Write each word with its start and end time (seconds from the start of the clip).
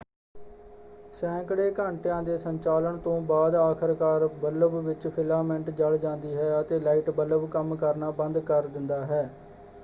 ਸੈਂਕੜੇ 1.13 1.69
ਘੰਟਿਆਂ 1.79 2.21
ਦੇ 2.23 2.37
ਸੰਚਾਲਨ 2.37 2.97
ਤੋਂ 2.99 3.19
ਬਾਅਦ 3.23 3.55
ਆਖਰਕਾਰ 3.55 4.27
ਬੱਲਬ 4.41 4.75
ਵਿੱਚ 4.79 5.07
ਫਿਲਾਮੈਂਟ 5.07 5.69
ਜਲ 5.71 5.97
ਜਾਂਦੀ 5.97 6.33
ਹੈ 6.35 6.59
ਅਤੇ 6.61 6.79
ਲਾਈਟ 6.79 7.09
ਬੱਲਬ 7.11 7.49
ਕੰਮ 7.49 7.75
ਕਰਨਾ 7.75 8.11
ਬੰਦ 8.13 8.39
ਕਰ 8.41 8.67
ਦਿੰਦਾ 8.67 9.05
ਹੈ। 9.05 9.23